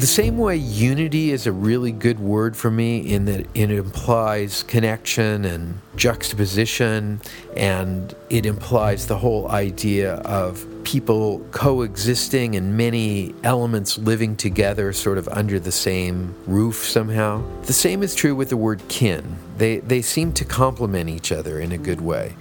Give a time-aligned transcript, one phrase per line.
[0.00, 4.62] The same way unity is a really good word for me in that it implies
[4.62, 7.20] connection and juxtaposition,
[7.54, 15.18] and it implies the whole idea of people coexisting and many elements living together sort
[15.18, 17.44] of under the same roof somehow.
[17.64, 19.36] The same is true with the word kin.
[19.58, 22.36] They, they seem to complement each other in a good way.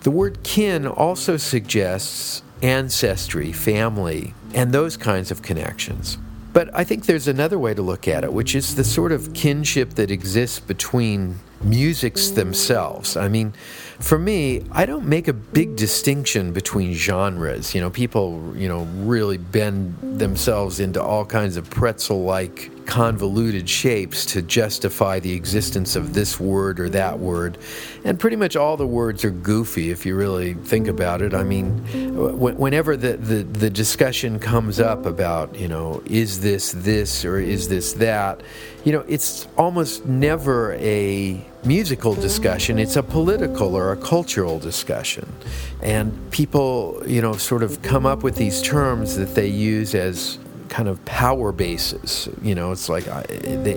[0.00, 6.16] The word kin also suggests ancestry, family, and those kinds of connections.
[6.52, 9.32] But I think there's another way to look at it, which is the sort of
[9.32, 13.16] kinship that exists between musics themselves.
[13.16, 13.54] I mean,
[14.00, 17.74] for me, I don't make a big distinction between genres.
[17.74, 23.68] You know, people, you know, really bend themselves into all kinds of pretzel like convoluted
[23.68, 27.58] shapes to justify the existence of this word or that word.
[28.04, 31.34] And pretty much all the words are goofy if you really think about it.
[31.34, 31.78] I mean,
[32.16, 37.68] whenever the, the, the discussion comes up about, you know, is this this or is
[37.68, 38.40] this that,
[38.84, 45.32] you know, it's almost never a musical discussion, it's a political or a cultural discussion.
[45.80, 50.38] And people, you know, sort of come up with these terms that they use as
[50.72, 52.30] kind of power bases.
[52.40, 53.74] You know, it's like I, they,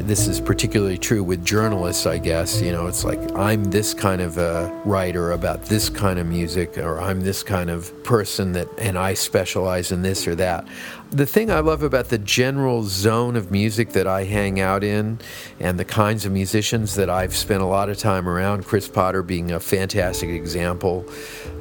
[0.00, 2.62] this is particularly true with journalists, I guess.
[2.62, 6.78] You know, it's like I'm this kind of a writer about this kind of music,
[6.78, 10.64] or I'm this kind of person that, and I specialize in this or that.
[11.10, 15.18] The thing I love about the general zone of music that I hang out in,
[15.58, 19.24] and the kinds of musicians that I've spent a lot of time around, Chris Potter
[19.24, 21.04] being a fantastic example,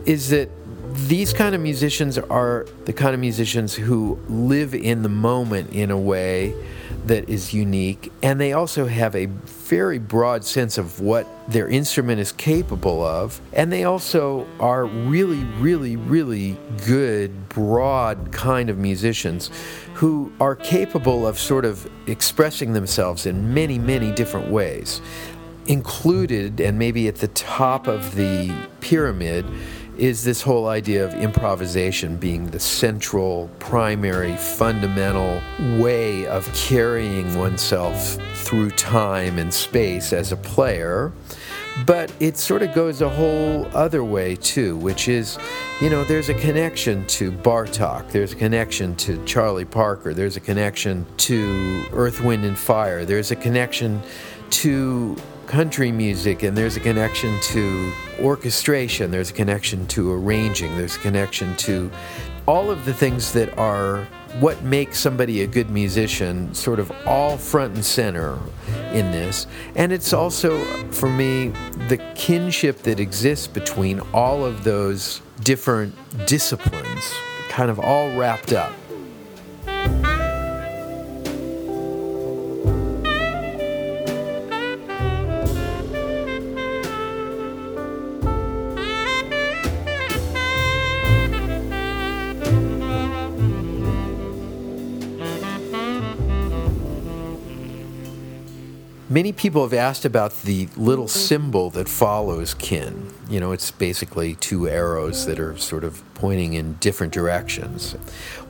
[0.06, 0.50] is that
[0.96, 5.92] these kind of musicians are the kind of musicians who live in the moment in
[5.92, 6.54] a way
[7.06, 12.20] that is unique, and they also have a very broad sense of what their instrument
[12.20, 19.52] is capable of, and they also are really, really, really good, broad kind of musicians
[19.94, 25.02] who are capable of sort of expressing themselves in many, many different ways.
[25.68, 29.46] Included, and maybe at the top of the pyramid,
[29.98, 35.42] is this whole idea of improvisation being the central, primary, fundamental
[35.80, 41.12] way of carrying oneself through time and space as a player.
[41.86, 45.38] But it sort of goes a whole other way too, which is,
[45.82, 50.40] you know, there's a connection to Bartok, there's a connection to Charlie Parker, there's a
[50.40, 54.02] connection to Earth, Wind, and Fire, there's a connection
[54.52, 55.18] to
[55.48, 61.00] country music, and there's a connection to orchestration, there's a connection to arranging, there's a
[61.00, 61.92] connection to
[62.48, 64.08] all of the things that are
[64.40, 68.38] what makes somebody a good musician, sort of all front and center
[68.92, 69.48] in this.
[69.76, 71.50] And it's also, for me,
[71.88, 75.96] the kinship that exists between all of those different
[76.26, 77.14] disciplines,
[77.50, 78.74] kind of all wrapped up.
[99.08, 103.14] Many people have asked about the little symbol that follows kin.
[103.30, 107.94] You know, it's basically two arrows that are sort of pointing in different directions.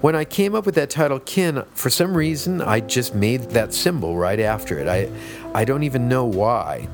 [0.01, 3.73] When I came up with that title, Kin, for some reason, I just made that
[3.73, 4.87] symbol right after it.
[4.87, 5.09] I,
[5.53, 6.87] I don't even know why.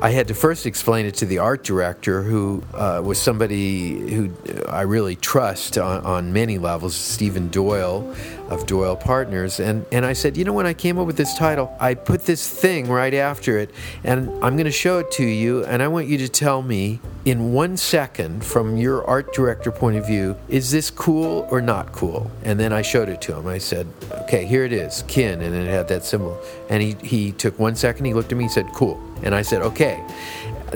[0.00, 4.30] I had to first explain it to the art director, who uh, was somebody who
[4.68, 8.14] I really trust on, on many levels, Stephen Doyle
[8.48, 9.60] of Doyle Partners.
[9.60, 12.22] And, and I said, you know, when I came up with this title, I put
[12.26, 13.70] this thing right after it,
[14.04, 17.00] and I'm going to show it to you, and I want you to tell me
[17.30, 21.92] in one second, from your art director point of view, is this cool or not
[21.92, 22.30] cool?
[22.42, 23.46] And then I showed it to him.
[23.46, 23.86] I said,
[24.22, 26.40] okay, here it is, kin, and it had that symbol.
[26.70, 29.02] And he, he took one second, he looked at me, he said, cool.
[29.22, 30.04] And I said, okay.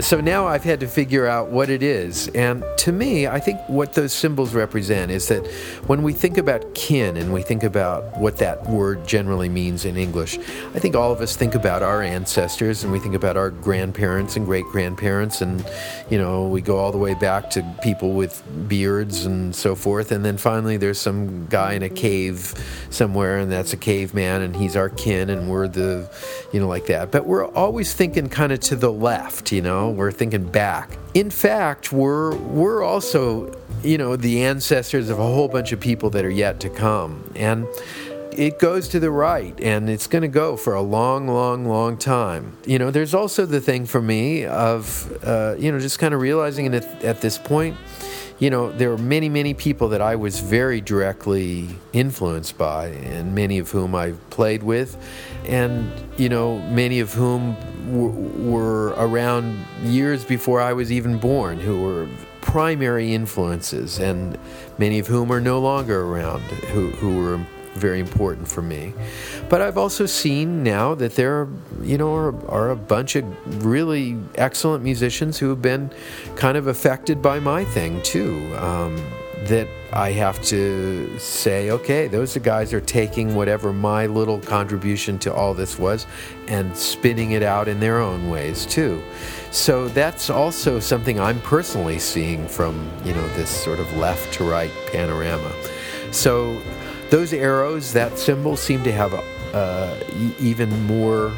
[0.00, 2.28] So now I've had to figure out what it is.
[2.28, 5.46] And to me, I think what those symbols represent is that
[5.86, 9.98] when we think about kin and we think about what that word generally means in
[9.98, 10.38] English,
[10.74, 14.34] I think all of us think about our ancestors and we think about our grandparents
[14.34, 15.42] and great grandparents.
[15.42, 15.62] And,
[16.08, 20.10] you know, we go all the way back to people with beards and so forth.
[20.10, 22.54] And then finally, there's some guy in a cave
[22.88, 26.10] somewhere, and that's a caveman, and he's our kin, and we're the,
[26.50, 27.10] you know, like that.
[27.10, 30.99] But we're always thinking kind of to the left, you know we're thinking back.
[31.14, 36.11] In fact, we're we're also, you know, the ancestors of a whole bunch of people
[36.11, 37.32] that are yet to come.
[37.37, 37.69] And
[38.32, 41.99] it goes to the right and it's going to go for a long long long
[41.99, 46.14] time you know there's also the thing for me of uh, you know just kind
[46.14, 47.76] of realizing at, at this point
[48.43, 53.37] you know, there are many, many people that I was very directly influenced by, and
[53.37, 54.96] many of whom I played with,
[55.46, 57.56] and, you know, many of whom
[57.92, 62.08] were around years before I was even born, who were
[62.40, 64.38] primary influences, and
[64.78, 68.92] many of whom are no longer around, who, who were very important for me.
[69.48, 71.48] But I've also seen now that there,
[71.82, 75.90] you know, are, are, a bunch of really excellent musicians who have been
[76.36, 78.54] kind of affected by my thing too.
[78.58, 79.02] Um,
[79.46, 85.34] that I have to say, okay, those guys are taking whatever my little contribution to
[85.34, 86.06] all this was
[86.48, 89.02] and spinning it out in their own ways too.
[89.50, 94.44] So that's also something I'm personally seeing from, you know, this sort of left to
[94.44, 95.52] right panorama.
[96.10, 96.60] So
[97.10, 99.12] those arrows, that symbol, seem to have
[99.52, 99.94] uh,
[100.40, 101.32] even more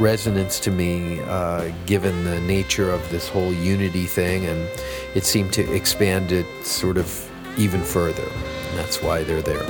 [0.00, 4.68] resonance to me, uh, given the nature of this whole unity thing, and
[5.14, 7.29] it seemed to expand it sort of
[7.60, 8.24] even further.
[8.24, 9.66] And that's why they're there.